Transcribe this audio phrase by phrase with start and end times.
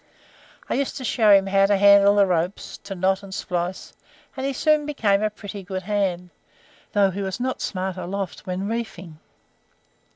[0.67, 3.93] I used to show him how to handle the ropes, to knot and splice,
[4.35, 6.31] and he soon became a pretty good hand,
[6.93, 9.19] though he was not smart aloft when reefing.